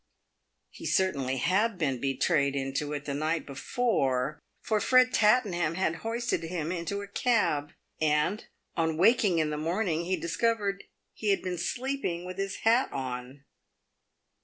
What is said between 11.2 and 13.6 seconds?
had been sleeping with his hat on.